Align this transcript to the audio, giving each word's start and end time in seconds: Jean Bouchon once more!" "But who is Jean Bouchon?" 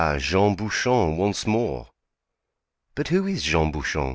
Jean 0.17 0.49
Bouchon 0.55 1.15
once 1.15 1.45
more!" 1.45 1.85
"But 2.95 3.09
who 3.09 3.27
is 3.27 3.43
Jean 3.43 3.71
Bouchon?" 3.71 4.09